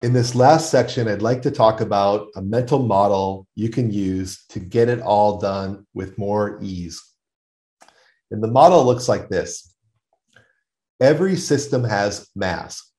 In 0.00 0.12
this 0.12 0.36
last 0.36 0.70
section, 0.70 1.08
I'd 1.08 1.22
like 1.22 1.42
to 1.42 1.50
talk 1.50 1.80
about 1.80 2.28
a 2.36 2.42
mental 2.42 2.78
model 2.78 3.48
you 3.56 3.68
can 3.68 3.90
use 3.90 4.44
to 4.50 4.60
get 4.60 4.88
it 4.88 5.00
all 5.00 5.40
done 5.40 5.88
with 5.92 6.16
more 6.16 6.60
ease. 6.62 7.02
And 8.30 8.40
the 8.40 8.50
model 8.50 8.84
looks 8.84 9.08
like 9.08 9.28
this 9.28 9.74
Every 11.00 11.34
system 11.34 11.82
has 11.82 12.28
mass. 12.36 12.92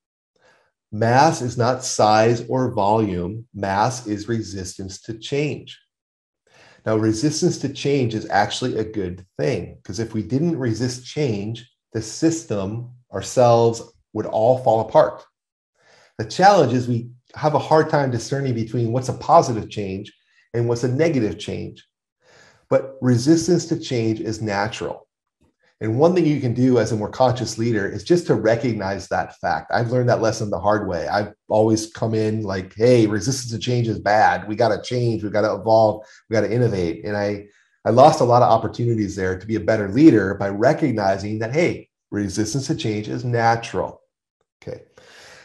Mass 0.92 1.42
is 1.42 1.58
not 1.58 1.86
size 1.86 2.44
or 2.50 2.74
volume, 2.74 3.48
mass 3.54 4.06
is 4.06 4.28
resistance 4.28 5.00
to 5.04 5.18
change. 5.18 5.80
Now, 6.86 6.98
resistance 6.98 7.60
to 7.60 7.70
change 7.70 8.14
is 8.14 8.30
actually 8.30 8.78
a 8.78 8.84
good 8.84 9.26
thing 9.38 9.76
because 9.76 10.00
if 10.00 10.14
we 10.14 10.24
didn't 10.24 10.60
resist 10.60 11.06
change, 11.06 11.70
the 11.94 12.02
system, 12.02 12.92
ourselves, 13.14 13.84
would 14.12 14.26
all 14.26 14.58
fall 14.58 14.82
apart. 14.82 15.24
The 16.20 16.26
challenge 16.26 16.74
is 16.74 16.86
we 16.86 17.10
have 17.34 17.56
a 17.56 17.60
hard 17.60 17.90
time 17.90 18.12
discerning 18.12 18.54
between 18.54 18.92
what's 18.92 19.08
a 19.08 19.14
positive 19.14 19.70
change 19.70 20.14
and 20.54 20.68
what's 20.68 20.84
a 20.84 20.90
negative 20.90 21.40
change. 21.40 21.88
But 22.70 22.98
resistance 23.00 23.68
to 23.68 23.80
change 23.80 24.20
is 24.20 24.42
natural. 24.42 25.08
And 25.80 25.98
one 25.98 26.14
thing 26.14 26.26
you 26.26 26.42
can 26.42 26.54
do 26.54 26.78
as 26.78 26.92
a 26.92 26.98
more 26.98 27.10
conscious 27.10 27.58
leader 27.58 27.88
is 27.88 28.04
just 28.04 28.28
to 28.28 28.36
recognize 28.36 29.08
that 29.08 29.38
fact. 29.38 29.72
I've 29.74 29.92
learned 29.92 30.10
that 30.10 30.22
lesson 30.22 30.50
the 30.50 30.60
hard 30.60 30.90
way. 30.90 31.08
I've 31.08 31.32
always 31.48 31.90
come 31.90 32.14
in 32.14 32.44
like, 32.44 32.76
hey, 32.76 33.08
resistance 33.08 33.54
to 33.54 33.58
change 33.58 33.88
is 33.88 34.00
bad. 34.00 34.46
We 34.46 34.58
got 34.58 34.76
to 34.76 34.82
change. 34.82 35.24
We 35.24 35.30
got 35.30 35.44
to 35.44 35.54
evolve. 35.54 36.06
We 36.30 36.34
got 36.34 36.42
to 36.42 36.52
innovate. 36.52 37.06
And 37.06 37.16
I, 37.16 37.46
I 37.86 37.92
lost 37.92 38.20
a 38.20 38.26
lot 38.26 38.42
of 38.42 38.52
opportunities 38.52 39.16
there 39.16 39.40
to 39.40 39.48
be 39.48 39.56
a 39.56 39.62
better 39.62 39.88
leader 39.88 40.34
by 40.34 40.50
recognizing 40.50 41.40
that, 41.40 41.54
hey, 41.54 41.88
resistance 42.12 42.68
to 42.68 42.76
change 42.76 43.08
is 43.08 43.24
natural. 43.24 44.02
Okay. 44.62 44.84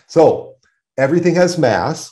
So 0.09 0.54
everything 0.97 1.35
has 1.35 1.59
mass. 1.59 2.11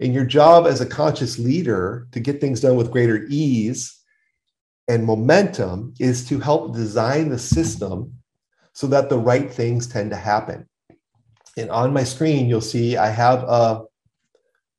And 0.00 0.12
your 0.12 0.24
job 0.24 0.66
as 0.66 0.80
a 0.80 0.86
conscious 0.86 1.38
leader 1.38 2.08
to 2.12 2.20
get 2.20 2.40
things 2.40 2.60
done 2.60 2.76
with 2.76 2.90
greater 2.90 3.26
ease 3.28 4.02
and 4.88 5.04
momentum 5.04 5.94
is 6.00 6.26
to 6.28 6.40
help 6.40 6.74
design 6.74 7.28
the 7.28 7.38
system 7.38 8.14
so 8.72 8.86
that 8.88 9.08
the 9.08 9.18
right 9.18 9.52
things 9.52 9.86
tend 9.86 10.10
to 10.10 10.16
happen. 10.16 10.68
And 11.56 11.70
on 11.70 11.92
my 11.92 12.04
screen, 12.04 12.48
you'll 12.48 12.60
see 12.60 12.96
I 12.96 13.10
have 13.10 13.44
a, 13.44 13.82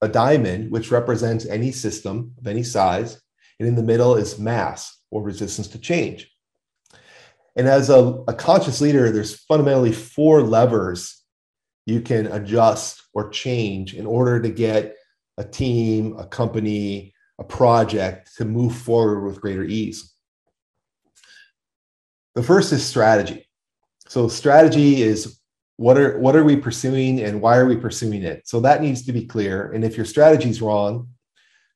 a 0.02 0.10
diamond, 0.10 0.72
which 0.72 0.92
represents 0.92 1.46
any 1.46 1.72
system 1.72 2.34
of 2.38 2.48
any 2.48 2.64
size. 2.64 3.22
And 3.60 3.68
in 3.68 3.76
the 3.76 3.84
middle 3.84 4.16
is 4.16 4.40
mass 4.40 5.00
or 5.10 5.22
resistance 5.22 5.68
to 5.70 5.80
change. 5.80 6.30
And 7.56 7.68
as 7.68 7.90
a, 7.90 8.24
a 8.28 8.34
conscious 8.34 8.82
leader, 8.82 9.12
there's 9.12 9.40
fundamentally 9.46 9.94
four 9.94 10.42
levers 10.42 11.23
you 11.86 12.02
can 12.02 12.28
adjust 12.28 13.04
or 13.14 13.30
change 13.30 13.94
in 13.94 14.06
order 14.06 14.42
to 14.42 14.50
get 14.50 14.96
a 15.38 15.44
team, 15.44 16.18
a 16.18 16.26
company, 16.26 17.14
a 17.40 17.44
project 17.44 18.32
to 18.38 18.46
move 18.46 18.76
forward 18.76 19.26
with 19.26 19.42
greater 19.42 19.64
ease. 19.64 20.14
The 22.36 22.44
first 22.44 22.72
is 22.72 22.86
strategy. 22.86 23.48
So 24.08 24.28
strategy 24.28 25.02
is 25.02 25.40
what 25.78 25.98
are 25.98 26.20
what 26.20 26.36
are 26.36 26.44
we 26.44 26.56
pursuing 26.56 27.20
and 27.20 27.42
why 27.42 27.58
are 27.58 27.66
we 27.66 27.76
pursuing 27.76 28.24
it? 28.24 28.48
So 28.48 28.60
that 28.62 28.82
needs 28.82 29.06
to 29.06 29.14
be 29.14 29.26
clear. 29.26 29.72
And 29.72 29.84
if 29.84 29.98
your 29.98 30.06
strategy 30.06 30.50
is 30.50 30.62
wrong, 30.62 31.10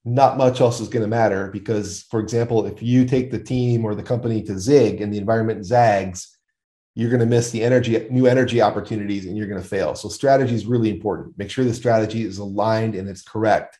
not 0.05 0.37
much 0.37 0.61
else 0.61 0.79
is 0.79 0.87
going 0.87 1.01
to 1.01 1.07
matter 1.07 1.49
because, 1.51 2.03
for 2.09 2.19
example, 2.19 2.65
if 2.65 2.81
you 2.81 3.05
take 3.05 3.29
the 3.29 3.39
team 3.39 3.83
or 3.83 3.93
the 3.93 4.03
company 4.03 4.41
to 4.43 4.57
zig 4.57 5.01
and 5.01 5.13
the 5.13 5.17
environment 5.17 5.65
zags, 5.65 6.36
you're 6.97 7.11
going 7.11 7.19
to 7.19 7.27
miss 7.27 7.51
the 7.51 7.61
energy, 7.61 8.07
new 8.09 8.25
energy 8.25 8.59
opportunities, 8.59 9.27
and 9.27 9.37
you're 9.37 9.45
going 9.45 9.61
to 9.61 9.67
fail. 9.67 9.93
So 9.93 10.09
strategy 10.09 10.55
is 10.55 10.65
really 10.65 10.89
important. 10.89 11.37
Make 11.37 11.51
sure 11.51 11.63
the 11.63 11.71
strategy 11.71 12.23
is 12.23 12.39
aligned 12.39 12.95
and 12.95 13.07
it's 13.07 13.21
correct 13.21 13.77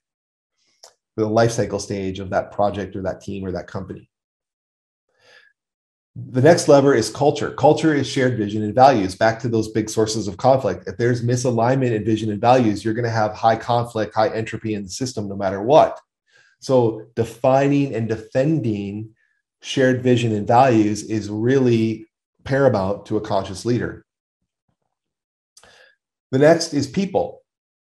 for 1.15 1.21
the 1.21 1.27
life 1.27 1.49
cycle 1.49 1.79
stage 1.79 2.19
of 2.19 2.29
that 2.29 2.51
project 2.51 2.95
or 2.95 3.01
that 3.01 3.21
team 3.21 3.43
or 3.43 3.51
that 3.53 3.65
company. 3.65 4.07
The 6.15 6.43
next 6.43 6.67
lever 6.67 6.93
is 6.93 7.09
culture. 7.09 7.49
Culture 7.55 7.91
is 7.91 8.07
shared 8.07 8.37
vision 8.37 8.61
and 8.61 8.75
values. 8.75 9.15
Back 9.15 9.39
to 9.39 9.49
those 9.49 9.69
big 9.69 9.89
sources 9.89 10.27
of 10.27 10.37
conflict. 10.37 10.87
If 10.87 10.97
there's 10.97 11.25
misalignment 11.25 11.93
in 11.93 12.05
vision 12.05 12.29
and 12.31 12.39
values, 12.39 12.85
you're 12.85 12.93
going 12.93 13.03
to 13.03 13.09
have 13.09 13.33
high 13.33 13.55
conflict, 13.55 14.13
high 14.13 14.29
entropy 14.29 14.75
in 14.75 14.83
the 14.83 14.89
system 14.89 15.27
no 15.27 15.35
matter 15.35 15.63
what. 15.63 15.99
So, 16.59 17.07
defining 17.15 17.95
and 17.95 18.07
defending 18.07 19.15
shared 19.63 20.03
vision 20.03 20.33
and 20.33 20.45
values 20.45 21.01
is 21.03 21.31
really 21.31 22.07
paramount 22.47 23.05
to 23.07 23.17
a 23.17 23.21
conscious 23.21 23.65
leader. 23.65 24.05
The 26.31 26.39
next 26.39 26.73
is 26.73 26.87
people. 26.87 27.43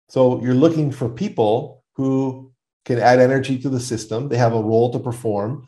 So, 0.09 0.41
you're 0.43 0.55
looking 0.55 0.91
for 0.93 1.09
people 1.09 1.85
who 1.97 2.53
can 2.85 2.99
add 2.99 3.21
energy 3.21 3.59
to 3.59 3.69
the 3.69 3.81
system. 3.81 4.29
They 4.29 4.39
have 4.39 4.55
a 4.55 4.63
role 4.63 4.91
to 4.93 4.99
perform. 4.99 5.67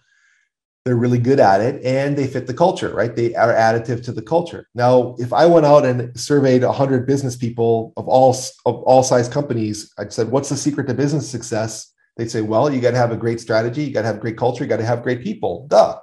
They're 0.85 0.97
really 1.05 1.19
good 1.19 1.39
at 1.39 1.61
it 1.61 1.81
and 1.85 2.17
they 2.17 2.27
fit 2.27 2.49
the 2.49 2.55
culture, 2.55 2.93
right? 2.93 3.15
They 3.15 3.37
are 3.37 3.55
additive 3.55 4.03
to 4.05 4.13
the 4.13 4.23
culture. 4.23 4.67
Now, 4.75 5.15
if 5.19 5.33
I 5.33 5.47
went 5.47 5.65
out 5.65 5.85
and 5.87 6.11
surveyed 6.19 6.65
100 6.65 7.07
business 7.07 7.37
people 7.37 7.93
of 7.97 8.09
all 8.09 8.31
of 8.67 8.75
all 8.83 9.05
size 9.05 9.29
companies, 9.29 9.93
I 9.97 10.09
said, 10.09 10.33
"What's 10.33 10.49
the 10.49 10.57
secret 10.57 10.89
to 10.89 10.95
business 10.95 11.29
success?" 11.31 11.93
They'd 12.17 12.33
say, 12.33 12.43
"Well, 12.43 12.73
you 12.73 12.81
got 12.81 12.91
to 12.93 13.03
have 13.05 13.13
a 13.13 13.23
great 13.25 13.41
strategy, 13.41 13.85
you 13.85 13.95
got 13.95 14.03
to 14.03 14.09
have 14.09 14.25
great 14.25 14.37
culture, 14.37 14.65
you 14.65 14.71
got 14.75 14.83
to 14.83 14.93
have 14.93 15.05
great 15.05 15.23
people." 15.23 15.67
Duh. 15.69 15.95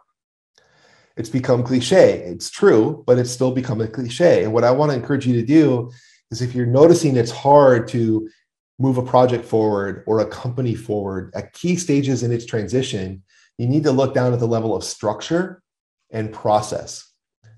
It's 1.19 1.29
become 1.29 1.63
cliche. 1.63 2.19
It's 2.19 2.49
true, 2.49 3.03
but 3.05 3.19
it's 3.19 3.29
still 3.29 3.51
become 3.51 3.81
a 3.81 3.89
cliche. 3.89 4.45
And 4.45 4.53
what 4.53 4.63
I 4.63 4.71
want 4.71 4.91
to 4.91 4.97
encourage 4.97 5.27
you 5.27 5.33
to 5.33 5.45
do 5.45 5.91
is 6.31 6.41
if 6.41 6.55
you're 6.55 6.65
noticing 6.65 7.17
it's 7.17 7.29
hard 7.29 7.89
to 7.89 8.29
move 8.79 8.97
a 8.97 9.03
project 9.03 9.43
forward 9.43 10.05
or 10.07 10.21
a 10.21 10.25
company 10.25 10.75
forward 10.75 11.33
at 11.35 11.51
key 11.51 11.75
stages 11.75 12.23
in 12.23 12.31
its 12.31 12.45
transition, 12.45 13.21
you 13.57 13.67
need 13.67 13.83
to 13.83 13.91
look 13.91 14.13
down 14.13 14.31
at 14.31 14.39
the 14.39 14.47
level 14.47 14.73
of 14.73 14.81
structure 14.81 15.61
and 16.09 16.31
process. 16.31 17.11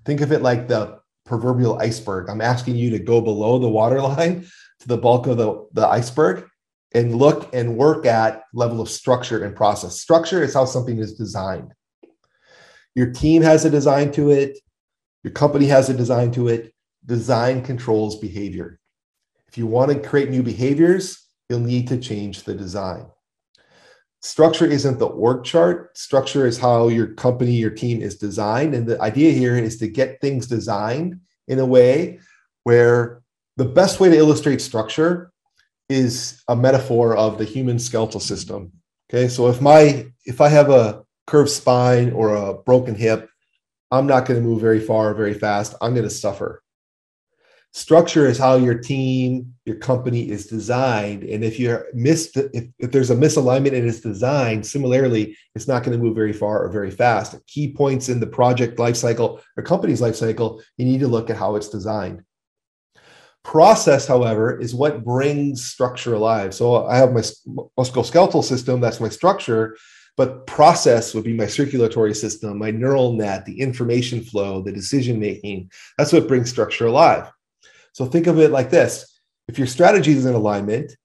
Think 0.06 0.22
of 0.22 0.32
it 0.32 0.42
like 0.42 0.68
the 0.68 0.98
proverbial 1.28 1.78
iceberg. 1.78 2.32
I'm 2.32 2.42
asking 2.42 2.78
you 2.78 2.90
to 2.90 3.00
go 3.00 3.22
below 3.22 3.60
the 3.60 3.70
waterline 3.70 4.48
to 4.80 4.88
the 4.88 4.98
bulk 4.98 5.28
of 5.28 5.38
the, 5.38 5.68
the 5.74 5.86
iceberg 5.86 6.48
and 6.96 7.16
look 7.16 7.54
and 7.54 7.78
work 7.78 8.08
at 8.08 8.42
level 8.56 8.82
of 8.82 8.90
structure 8.90 9.44
and 9.46 9.56
process. 9.56 10.00
Structure 10.00 10.42
is 10.42 10.56
how 10.56 10.66
something 10.66 10.98
is 10.98 11.14
designed. 11.14 11.76
Your 12.96 13.12
team 13.12 13.42
has 13.42 13.66
a 13.66 13.70
design 13.70 14.12
to 14.14 14.32
it. 14.32 14.60
Your 15.24 15.32
company 15.32 15.68
has 15.68 15.90
a 15.90 15.94
design 15.94 16.32
to 16.32 16.48
it. 16.48 16.74
Design 17.06 17.64
controls 17.64 18.20
behavior. 18.20 18.80
If 19.48 19.58
you 19.58 19.68
want 19.68 19.92
to 19.92 20.08
create 20.08 20.30
new 20.30 20.44
behaviors, 20.44 21.28
you'll 21.50 21.60
need 21.60 21.88
to 21.90 21.98
change 21.98 22.44
the 22.44 22.54
design. 22.54 23.06
Structure 24.22 24.66
isn't 24.66 25.00
the 25.00 25.08
org 25.08 25.44
chart. 25.44 25.98
Structure 25.98 26.46
is 26.46 26.58
how 26.58 26.90
your 26.90 27.08
company, 27.08 27.54
your 27.54 27.72
team 27.72 28.02
is 28.02 28.18
designed. 28.18 28.76
And 28.76 28.88
the 28.88 29.02
idea 29.02 29.32
here 29.32 29.58
is 29.58 29.78
to 29.80 29.88
get 29.88 30.22
things 30.22 30.48
designed 30.48 31.20
in 31.48 31.60
a 31.60 31.66
way 31.66 32.20
where 32.64 33.24
the 33.58 33.66
best 33.66 34.00
way 34.00 34.10
to 34.10 34.16
illustrate 34.16 34.62
structure 34.62 35.32
is 35.90 36.42
a 36.48 36.56
metaphor 36.56 37.18
of 37.18 37.38
the 37.38 37.44
human 37.44 37.80
skeletal 37.80 38.20
system. 38.20 38.72
Okay. 39.10 39.28
So 39.28 39.48
if 39.48 39.60
my 39.60 40.06
if 40.26 40.40
I 40.40 40.48
have 40.50 40.70
a 40.70 41.04
curved 41.32 41.50
spine 41.50 42.12
or 42.12 42.36
a 42.36 42.54
broken 42.54 42.94
hip, 42.94 43.30
I'm 43.90 44.06
not 44.06 44.26
going 44.26 44.38
to 44.38 44.46
move 44.46 44.60
very 44.60 44.82
far, 44.82 45.14
very 45.14 45.34
fast. 45.34 45.74
I'm 45.82 45.94
going 45.94 46.04
to 46.04 46.10
suffer. 46.10 46.62
Structure 47.72 48.26
is 48.26 48.38
how 48.38 48.56
your 48.58 48.78
team 48.78 49.54
your 49.64 49.78
company 49.78 50.30
is 50.30 50.48
designed. 50.48 51.24
And 51.24 51.42
if 51.42 51.58
you're 51.58 51.86
missed 51.94 52.36
if, 52.36 52.66
if 52.80 52.92
there's 52.92 53.12
a 53.12 53.16
misalignment 53.16 53.72
in 53.72 53.88
its 53.88 54.02
design 54.02 54.62
similarly 54.62 55.38
it's 55.56 55.70
not 55.70 55.84
going 55.84 55.98
to 55.98 56.04
move 56.04 56.16
very 56.16 56.34
far 56.34 56.66
or 56.66 56.70
very 56.70 56.92
fast. 56.92 57.34
At 57.34 57.48
key 57.48 57.72
points 57.72 58.10
in 58.10 58.20
the 58.20 58.28
project 58.28 58.78
lifecycle 58.78 59.42
or 59.56 59.64
company's 59.64 60.02
lifecycle 60.02 60.62
you 60.76 60.84
need 60.84 61.00
to 61.00 61.08
look 61.08 61.30
at 61.30 61.38
how 61.38 61.56
it's 61.56 61.70
designed. 61.70 62.24
Process 63.46 64.06
however 64.06 64.60
is 64.60 64.76
what 64.76 65.06
brings 65.06 65.64
structure 65.64 66.14
alive. 66.14 66.54
So 66.54 66.86
i 66.88 66.98
have 66.98 67.14
my 67.14 67.24
musculoskeletal 67.80 68.44
system 68.44 68.82
that's 68.82 69.00
my 69.00 69.08
structure 69.08 69.78
but 70.22 70.46
process 70.46 71.14
would 71.14 71.24
be 71.24 71.34
my 71.34 71.48
circulatory 71.48 72.14
system 72.14 72.58
my 72.58 72.72
neural 72.72 73.14
net 73.14 73.46
the 73.46 73.60
information 73.60 74.22
flow 74.22 74.62
the 74.62 74.72
decision 74.72 75.20
making 75.20 75.70
that's 75.98 76.14
what 76.14 76.28
brings 76.28 76.50
structure 76.50 76.86
alive 76.86 77.32
so 77.94 78.06
think 78.06 78.28
of 78.28 78.40
it 78.40 78.52
like 78.52 78.70
this 78.70 79.20
if 79.48 79.58
your 79.58 79.68
strategy 79.68 80.14
is 80.14 80.26
in 80.26 80.34
alignment 80.34 80.96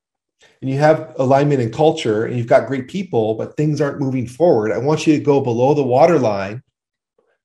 and 0.61 0.71
you 0.71 0.79
have 0.79 1.15
alignment 1.19 1.61
and 1.61 1.73
culture 1.73 2.25
and 2.25 2.37
you've 2.37 2.47
got 2.47 2.69
great 2.69 2.89
people, 2.89 3.35
but 3.35 3.57
things 3.57 3.81
aren't 3.81 4.01
moving 4.01 4.27
forward, 4.27 4.73
I 4.73 4.79
want 4.79 5.07
you 5.07 5.17
to 5.17 5.23
go 5.23 5.41
below 5.41 5.75
the 5.75 5.83
waterline 5.83 6.63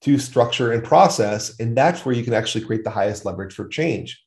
to 0.02 0.18
structure 0.18 0.72
and 0.72 0.84
process. 0.84 1.60
And 1.60 1.76
that's 1.76 2.06
where 2.06 2.16
you 2.16 2.24
can 2.24 2.34
actually 2.34 2.66
create 2.66 2.84
the 2.84 2.90
highest 2.90 3.26
leverage 3.26 3.54
for 3.54 3.68
change. 3.68 4.24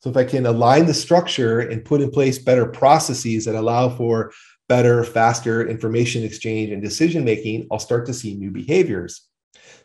So 0.00 0.10
if 0.10 0.16
I 0.16 0.24
can 0.24 0.44
align 0.44 0.86
the 0.86 0.94
structure 0.94 1.60
and 1.60 1.84
put 1.84 2.02
in 2.02 2.10
place 2.10 2.38
better 2.38 2.66
processes 2.66 3.46
that 3.46 3.54
allow 3.54 3.88
for 3.88 4.32
better, 4.68 5.04
faster 5.04 5.66
information 5.68 6.22
exchange 6.22 6.70
and 6.70 6.82
decision 6.82 7.24
making, 7.24 7.66
I'll 7.70 7.78
start 7.78 8.06
to 8.06 8.14
see 8.14 8.34
new 8.34 8.50
behaviors. 8.50 9.28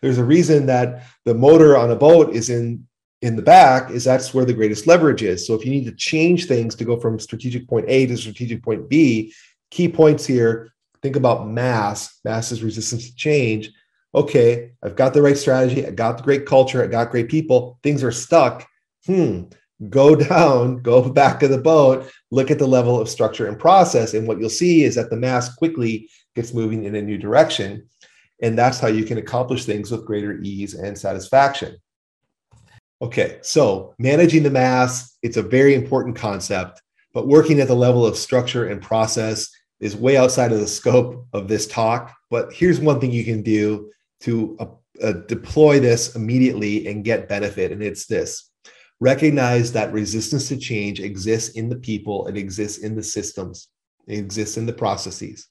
There's 0.02 0.18
a 0.18 0.24
reason 0.24 0.66
that 0.68 1.04
the 1.26 1.34
motor 1.34 1.78
on 1.78 1.92
a 1.92 1.96
boat 1.96 2.34
is 2.34 2.50
in 2.50 2.86
in 3.22 3.36
the 3.36 3.42
back 3.42 3.92
is 3.92 4.06
that's 4.06 4.34
where 4.34 4.46
the 4.46 4.54
greatest 4.54 4.88
leverage 4.88 5.24
is. 5.24 5.46
So 5.46 5.54
if 5.54 5.66
you 5.66 5.72
need 5.72 5.84
to 5.86 5.92
change 5.92 6.46
things 6.46 6.74
to 6.76 6.86
go 6.86 6.98
from 6.98 7.20
strategic 7.20 7.68
point 7.68 7.86
A 7.90 8.06
to 8.06 8.16
strategic 8.16 8.64
point 8.64 8.88
B, 8.88 9.34
key 9.72 9.90
points 9.90 10.26
here 10.26 10.72
think 11.02 11.16
about 11.16 11.48
mass. 11.48 12.20
Mass 12.24 12.52
is 12.52 12.64
resistance 12.64 13.10
to 13.10 13.16
change. 13.16 13.72
Okay, 14.16 14.72
I've 14.84 14.96
got 14.96 15.14
the 15.14 15.22
right 15.22 15.38
strategy. 15.38 15.86
I 15.86 15.92
got 15.92 16.18
the 16.18 16.24
great 16.24 16.46
culture. 16.46 16.84
I 16.84 16.88
got 16.88 17.12
great 17.12 17.30
people. 17.30 17.80
Things 17.84 18.04
are 18.04 18.12
stuck. 18.12 18.68
Hmm. 19.06 19.44
Go 19.88 20.16
down, 20.34 20.82
go 20.82 21.10
back 21.10 21.44
of 21.44 21.52
the 21.52 21.58
boat, 21.58 22.12
look 22.32 22.52
at 22.52 22.60
the 22.60 22.68
level 22.68 23.00
of 23.00 23.08
structure 23.08 23.48
and 23.48 23.58
process. 23.58 24.14
And 24.14 24.28
what 24.28 24.40
you'll 24.40 24.50
see 24.50 24.84
is 24.84 24.96
that 24.96 25.10
the 25.10 25.18
mass 25.18 25.56
quickly 25.56 26.10
gets 26.36 26.54
moving 26.54 26.84
in 26.84 26.96
a 26.96 27.02
new 27.02 27.18
direction. 27.18 27.88
And 28.42 28.58
that's 28.58 28.80
how 28.80 28.88
you 28.88 29.06
can 29.06 29.18
accomplish 29.18 29.66
things 29.66 29.92
with 29.92 30.06
greater 30.06 30.40
ease 30.42 30.74
and 30.74 30.98
satisfaction. 30.98 31.78
Okay, 33.02 33.40
so 33.42 33.94
managing 33.98 34.44
the 34.44 34.50
mass, 34.50 35.18
it's 35.24 35.38
a 35.38 35.42
very 35.42 35.74
important 35.74 36.18
concept, 36.18 36.82
but 37.14 37.28
working 37.28 37.62
at 37.62 37.70
the 37.70 37.76
level 37.76 38.06
of 38.06 38.18
structure 38.18 38.68
and 38.68 38.82
process 38.82 39.50
is 39.80 39.96
way 39.96 40.18
outside 40.18 40.52
of 40.52 40.60
the 40.60 40.68
scope 40.68 41.26
of 41.32 41.48
this 41.48 41.66
talk. 41.66 42.14
But 42.30 42.52
here's 42.52 42.82
one 42.82 43.00
thing 43.00 43.12
you 43.12 43.24
can 43.24 43.42
do 43.42 43.90
to 44.22 44.58
uh, 44.60 44.66
uh, 45.02 45.14
deploy 45.28 45.80
this 45.80 46.16
immediately 46.16 46.88
and 46.88 47.06
get 47.06 47.30
benefit, 47.30 47.72
and 47.72 47.82
it's 47.82 48.06
this 48.06 48.49
recognize 49.00 49.72
that 49.74 49.94
resistance 49.94 50.48
to 50.50 50.58
change 50.58 51.00
exists 51.00 51.56
in 51.56 51.70
the 51.70 51.76
people, 51.76 52.28
it 52.28 52.38
exists 52.38 52.80
in 52.80 52.96
the 52.96 53.04
systems, 53.04 53.70
it 54.08 54.18
exists 54.18 54.58
in 54.58 54.66
the 54.66 54.74
processes. 54.74 55.48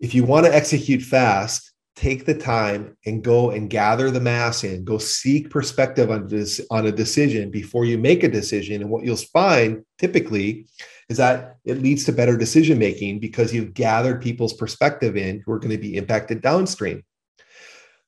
If 0.00 0.14
you 0.14 0.24
want 0.24 0.46
to 0.46 0.54
execute 0.54 1.02
fast, 1.02 1.72
take 1.94 2.24
the 2.24 2.34
time 2.34 2.96
and 3.04 3.22
go 3.22 3.50
and 3.50 3.68
gather 3.68 4.10
the 4.10 4.20
mass 4.20 4.64
in. 4.64 4.84
Go 4.84 4.96
seek 4.96 5.50
perspective 5.50 6.10
on 6.10 6.26
this 6.28 6.60
on 6.70 6.86
a 6.86 6.92
decision 6.92 7.50
before 7.50 7.84
you 7.84 7.98
make 7.98 8.22
a 8.22 8.28
decision. 8.28 8.80
And 8.80 8.90
what 8.90 9.04
you'll 9.04 9.16
find 9.16 9.84
typically 9.98 10.66
is 11.10 11.18
that 11.18 11.56
it 11.64 11.82
leads 11.82 12.04
to 12.04 12.12
better 12.12 12.36
decision 12.36 12.78
making 12.78 13.18
because 13.18 13.52
you've 13.52 13.74
gathered 13.74 14.22
people's 14.22 14.54
perspective 14.54 15.16
in 15.16 15.42
who 15.44 15.52
are 15.52 15.58
going 15.58 15.72
to 15.72 15.78
be 15.78 15.96
impacted 15.96 16.40
downstream 16.40 17.02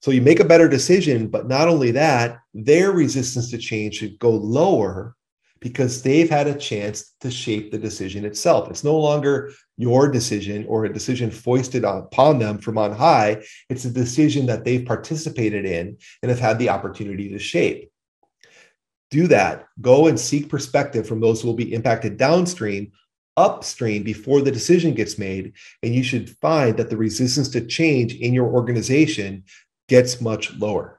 so 0.03 0.11
you 0.11 0.21
make 0.21 0.41
a 0.41 0.45
better 0.45 0.69
decision 0.69 1.29
but 1.29 1.49
not 1.49 1.69
only 1.69 1.91
that 1.93 2.41
their 2.53 2.93
resistance 2.93 3.51
to 3.51 3.59
change 3.59 3.97
should 3.97 4.19
go 4.19 4.31
lower 4.31 5.17
because 5.63 6.03
they've 6.03 6.29
had 6.29 6.49
a 6.49 6.59
chance 6.59 7.15
to 7.21 7.31
shape 7.31 7.71
the 7.71 7.79
decision 7.79 8.25
itself. 8.25 8.69
It's 8.69 8.85
no 8.85 8.99
longer 8.99 9.53
your 9.79 10.11
decision 10.11 10.67
or 10.69 10.85
a 10.85 10.93
decision 10.93 11.31
foisted 11.31 11.85
upon 11.85 12.41
them 12.41 12.59
from 12.59 12.77
on 12.77 12.93
high. 12.93 13.43
It's 13.71 13.85
a 13.85 13.91
decision 13.91 14.47
that 14.47 14.65
they've 14.65 14.85
participated 14.85 15.65
in 15.65 15.97
and 16.21 16.31
have 16.31 16.41
had 16.41 16.59
the 16.59 16.69
opportunity 16.69 17.31
to 17.31 17.39
shape. 17.39 17.91
Do 19.11 19.29
that. 19.29 19.67
Go 19.81 20.09
and 20.09 20.19
seek 20.19 20.49
perspective 20.49 21.07
from 21.07 21.21
those 21.21 21.41
who 21.41 21.47
will 21.47 21.55
be 21.55 21.73
impacted 21.73 22.17
downstream, 22.17 22.91
upstream 23.37 24.03
before 24.03 24.43
the 24.43 24.51
decision 24.51 24.95
gets 24.95 25.17
made. 25.17 25.53
And 25.83 25.95
you 25.95 26.03
should 26.03 26.31
find 26.39 26.77
that 26.77 26.91
the 26.91 26.97
resistance 26.97 27.49
to 27.51 27.65
change 27.65 28.15
in 28.15 28.35
your 28.35 28.47
organization 28.47 29.45
gets 29.93 30.23
much 30.23 30.55
lower. 30.55 30.99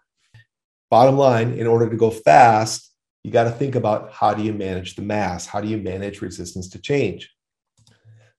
Bottom 0.91 1.17
line, 1.17 1.53
in 1.53 1.65
order 1.65 1.89
to 1.89 1.97
go 1.97 2.11
fast, 2.11 2.93
you 3.23 3.31
got 3.31 3.45
to 3.45 3.49
think 3.49 3.73
about 3.73 4.13
how 4.13 4.35
do 4.35 4.43
you 4.43 4.53
manage 4.53 4.95
the 4.95 5.01
mass? 5.01 5.47
How 5.47 5.61
do 5.61 5.67
you 5.67 5.77
manage 5.77 6.21
resistance 6.21 6.69
to 6.69 6.79
change? 6.79 7.33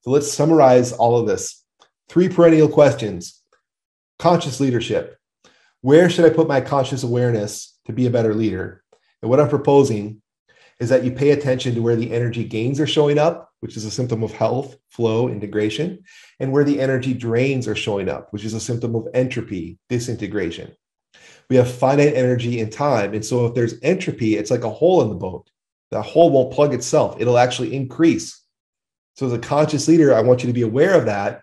So 0.03 0.13
let's 0.13 0.33
summarize 0.33 0.93
all 0.93 1.19
of 1.19 1.27
this. 1.27 1.65
Three 2.09 2.29
perennial 2.29 2.69
questions 2.69 3.43
conscious 4.21 4.61
leadership. 4.61 5.19
Where 5.81 6.09
should 6.09 6.25
I 6.25 6.31
put 6.31 6.47
my 6.47 6.61
conscious 6.61 7.03
awareness 7.03 7.77
to 7.87 7.93
be 7.93 8.07
a 8.07 8.11
better 8.11 8.33
leader? 8.33 8.85
And 9.23 9.31
what 9.31 9.41
I'm 9.41 9.49
proposing 9.49 10.23
is 10.81 10.89
that 10.89 11.05
you 11.05 11.13
pay 11.13 11.31
attention 11.31 11.75
to 11.75 11.83
where 11.83 11.97
the 11.97 12.13
energy 12.13 12.45
gains 12.45 12.81
are 12.81 12.87
showing 12.87 13.19
up, 13.19 13.51
which 13.61 13.77
is 13.77 13.85
a 13.85 13.91
symptom 13.91 14.23
of 14.23 14.33
health, 14.33 14.77
flow, 14.91 15.29
integration, 15.29 16.03
and 16.41 16.53
where 16.53 16.65
the 16.65 16.81
energy 16.81 17.15
drains 17.15 17.69
are 17.69 17.77
showing 17.77 18.09
up, 18.09 18.33
which 18.33 18.45
is 18.45 18.55
a 18.55 18.61
symptom 18.61 18.95
of 18.95 19.07
entropy, 19.15 19.79
disintegration 19.89 20.75
we 21.51 21.57
have 21.57 21.71
finite 21.71 22.15
energy 22.15 22.61
and 22.61 22.73
time. 22.73 23.15
And 23.15 23.25
so 23.25 23.47
if 23.47 23.55
there's 23.55 23.81
entropy, 23.83 24.37
it's 24.37 24.51
like 24.51 24.65
a 24.65 24.71
hole 24.71 25.03
in 25.03 25.09
the 25.09 25.15
boat. 25.15 25.51
That 25.91 26.03
hole 26.03 26.31
won't 26.31 26.53
plug 26.53 26.75
itself, 26.75 27.21
it'll 27.21 27.39
actually 27.39 27.75
increase. 27.75 28.41
So 29.15 29.27
as 29.27 29.33
a 29.33 29.39
conscious 29.39 29.87
leader, 29.87 30.13
I 30.13 30.23
want 30.23 30.43
you 30.43 30.49
to 30.49 30.53
be 30.53 30.63
aware 30.63 30.95
of 30.95 31.07
that 31.07 31.43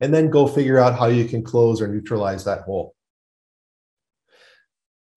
and 0.00 0.12
then 0.12 0.28
go 0.28 0.46
figure 0.46 0.78
out 0.78 0.98
how 0.98 1.06
you 1.06 1.24
can 1.24 1.42
close 1.42 1.80
or 1.80 1.88
neutralize 1.88 2.44
that 2.44 2.62
hole. 2.62 2.94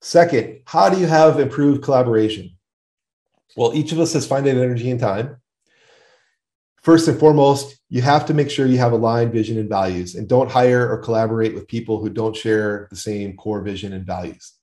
Second, 0.02 0.62
how 0.66 0.90
do 0.90 1.00
you 1.00 1.08
have 1.08 1.40
improved 1.40 1.84
collaboration? 1.84 2.55
Well, 3.56 3.74
each 3.74 3.92
of 3.92 4.00
us 4.00 4.14
has 4.14 4.28
finite 4.28 4.58
energy 4.58 4.90
and 4.92 5.00
time 5.00 5.38
first 6.86 7.08
and 7.08 7.20
foremost, 7.20 7.80
you 7.90 8.04
have 8.04 8.28
to 8.28 8.34
make 8.34 8.52
sure 8.52 8.68
you 8.68 8.78
have 8.78 8.92
aligned 8.92 9.34
vision 9.34 9.58
and 9.58 9.68
values 9.68 10.14
and 10.14 10.30
don't 10.30 10.52
hire 10.52 10.88
or 10.88 11.00
collaborate 11.00 11.56
with 11.56 11.68
people 11.68 12.00
who 12.00 12.12
don't 12.12 12.36
share 12.36 12.88
the 12.92 12.96
same 12.96 13.36
core 13.36 13.62
vision 13.62 13.92
and 13.92 14.06
values. 14.06 14.54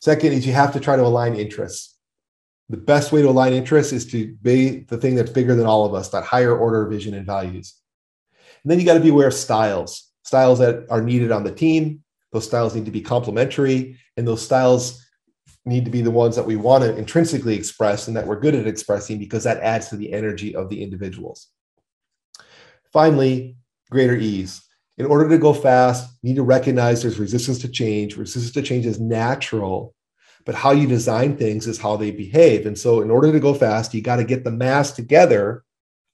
Second 0.00 0.32
is 0.32 0.46
you 0.46 0.54
have 0.54 0.72
to 0.72 0.80
try 0.80 0.96
to 0.96 1.04
align 1.04 1.34
interests. 1.34 1.98
The 2.70 2.78
best 2.78 3.12
way 3.12 3.20
to 3.20 3.28
align 3.28 3.52
interests 3.52 3.92
is 3.92 4.06
to 4.06 4.34
be 4.40 4.80
the 4.88 4.96
thing 4.96 5.16
that's 5.16 5.30
bigger 5.30 5.54
than 5.54 5.66
all 5.66 5.84
of 5.84 5.92
us, 5.92 6.08
that 6.08 6.24
higher 6.24 6.56
order 6.56 6.86
vision 6.86 7.12
and 7.12 7.26
values. 7.26 7.74
And 8.62 8.70
then 8.70 8.80
you 8.80 8.86
got 8.86 8.94
to 8.94 9.00
be 9.00 9.10
aware 9.10 9.28
of 9.28 9.34
styles, 9.34 10.10
styles 10.22 10.58
that 10.60 10.86
are 10.88 11.02
needed 11.02 11.30
on 11.30 11.44
the 11.44 11.52
team. 11.52 12.02
Those 12.32 12.46
styles 12.46 12.74
need 12.74 12.86
to 12.86 12.90
be 12.90 13.02
complementary, 13.02 13.98
and 14.16 14.26
those 14.26 14.42
styles 14.42 15.05
need 15.66 15.84
to 15.84 15.90
be 15.90 16.00
the 16.00 16.10
ones 16.10 16.36
that 16.36 16.46
we 16.46 16.56
want 16.56 16.84
to 16.84 16.96
intrinsically 16.96 17.54
express 17.54 18.06
and 18.06 18.16
that 18.16 18.26
we're 18.26 18.40
good 18.40 18.54
at 18.54 18.66
expressing 18.66 19.18
because 19.18 19.44
that 19.44 19.58
adds 19.58 19.88
to 19.88 19.96
the 19.96 20.12
energy 20.12 20.54
of 20.54 20.68
the 20.68 20.82
individuals. 20.82 21.48
Finally, 22.92 23.56
greater 23.90 24.16
ease. 24.16 24.62
In 24.96 25.06
order 25.06 25.28
to 25.28 25.38
go 25.38 25.52
fast, 25.52 26.08
you 26.22 26.30
need 26.30 26.36
to 26.36 26.42
recognize 26.42 27.02
there's 27.02 27.18
resistance 27.18 27.58
to 27.58 27.68
change. 27.68 28.16
Resistance 28.16 28.54
to 28.54 28.62
change 28.62 28.86
is 28.86 29.00
natural, 29.00 29.94
but 30.46 30.54
how 30.54 30.70
you 30.70 30.86
design 30.86 31.36
things 31.36 31.66
is 31.66 31.78
how 31.78 31.96
they 31.96 32.10
behave. 32.10 32.64
And 32.64 32.78
so, 32.78 33.02
in 33.02 33.10
order 33.10 33.30
to 33.32 33.40
go 33.40 33.52
fast, 33.52 33.92
you 33.92 34.00
got 34.00 34.16
to 34.16 34.24
get 34.24 34.44
the 34.44 34.50
mass 34.50 34.92
together, 34.92 35.64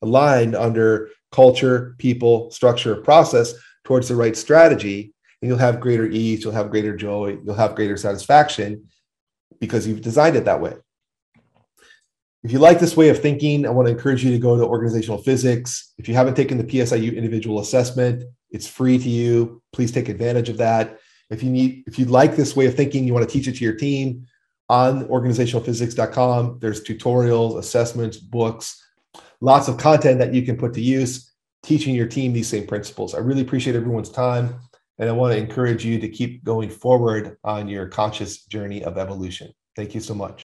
aligned 0.01 0.57
under 0.57 1.11
culture, 1.31 1.95
people, 1.99 2.51
structure, 2.51 2.97
process 2.97 3.55
towards 3.85 4.09
the 4.09 4.17
right 4.17 4.37
strategy. 4.37 5.15
And 5.41 5.49
you'll 5.49 5.59
have 5.59 5.81
greater 5.81 6.07
ease, 6.07 6.43
you'll 6.43 6.53
have 6.53 6.71
greater 6.71 6.97
joy, 6.97 7.39
you'll 7.45 7.55
have 7.55 7.77
greater 7.77 7.97
satisfaction 7.97 8.89
because 9.63 9.87
you've 9.87 10.01
designed 10.01 10.35
it 10.35 10.45
that 10.45 10.61
way. 10.61 10.75
If 12.43 12.51
you 12.51 12.59
like 12.59 12.81
this 12.81 12.97
way 12.97 13.11
of 13.11 13.23
thinking, 13.23 13.65
I 13.65 13.71
want 13.71 13.87
to 13.87 13.93
encourage 13.93 14.25
you 14.25 14.33
to 14.33 14.39
go 14.39 14.57
to 14.57 14.67
organizational 14.67 15.23
physics. 15.23 15.95
If 15.99 16.09
you 16.09 16.15
haven't 16.15 16.35
taken 16.35 16.59
the 16.59 16.65
PSIU 16.65 17.17
individual 17.17 17.61
assessment, 17.61 18.25
it's 18.51 18.67
free 18.67 18.99
to 18.99 19.09
you. 19.09 19.63
Please 19.73 19.93
take 19.93 20.09
advantage 20.09 20.49
of 20.49 20.57
that. 20.57 20.99
If 21.31 21.45
you 21.45 21.51
need, 21.51 21.85
if 21.87 21.97
you 21.97 22.07
like 22.07 22.35
this 22.35 22.57
way 22.57 22.67
of 22.67 22.75
thinking, 22.75 23.05
you 23.05 23.15
want 23.15 23.25
to 23.25 23.33
teach 23.33 23.47
it 23.47 23.55
to 23.59 23.65
your 23.65 23.77
team 23.77 24.27
on 24.69 25.07
organizationalphysics.com. 25.07 26.59
There's 26.61 26.83
tutorials, 26.83 27.57
assessments, 27.57 28.17
books, 28.17 28.85
lots 29.41 29.69
of 29.69 29.79
content 29.79 30.19
that 30.19 30.35
you 30.35 30.43
can 30.43 30.57
put 30.57 30.75
to 30.75 30.81
use 30.81 31.33
teaching 31.63 31.95
your 31.95 32.09
team 32.09 32.33
these 32.33 32.49
same 32.49 32.67
principles. 32.67 33.15
I 33.15 33.19
really 33.19 33.43
appreciate 33.43 33.77
everyone's 33.77 34.11
time. 34.11 34.57
And 34.99 35.09
I 35.09 35.13
want 35.13 35.33
to 35.33 35.39
encourage 35.39 35.85
you 35.85 35.99
to 35.99 36.09
keep 36.09 36.45
going 36.45 36.71
forward 36.71 37.37
on 37.43 37.67
your 37.67 37.89
conscious 37.89 38.45
journey 38.45 38.85
of 38.85 38.99
evolution. 38.99 39.53
Thank 39.75 39.95
you 39.95 40.01
so 40.01 40.15
much. 40.15 40.43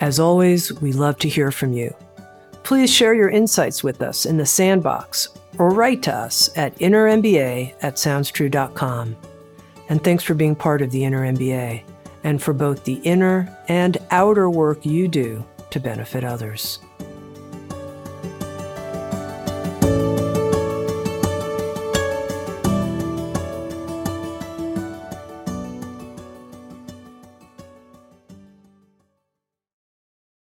As 0.00 0.18
always, 0.18 0.72
we 0.80 0.92
love 0.92 1.16
to 1.18 1.28
hear 1.28 1.52
from 1.52 1.72
you. 1.72 1.94
Please 2.64 2.92
share 2.92 3.14
your 3.14 3.28
insights 3.28 3.84
with 3.84 4.02
us 4.02 4.26
in 4.26 4.36
the 4.36 4.44
sandbox 4.44 5.28
or 5.58 5.70
write 5.70 6.02
to 6.02 6.12
us 6.12 6.50
at 6.56 6.76
innermba 6.80 7.72
at 7.82 7.94
soundstrue.com. 7.94 9.16
And 9.88 10.02
thanks 10.02 10.24
for 10.24 10.34
being 10.34 10.56
part 10.56 10.82
of 10.82 10.90
the 10.90 11.04
Inner 11.04 11.24
MBA 11.32 11.84
and 12.24 12.42
for 12.42 12.52
both 12.52 12.84
the 12.84 13.00
inner 13.04 13.56
and 13.68 13.98
outer 14.10 14.48
work 14.48 14.84
you 14.84 15.08
do 15.08 15.44
to 15.70 15.80
benefit 15.80 16.24
others. 16.24 16.78